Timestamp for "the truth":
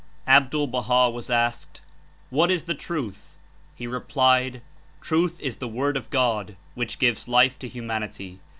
2.63-3.37